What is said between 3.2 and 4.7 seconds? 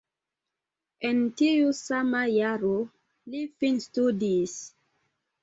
li finstudis.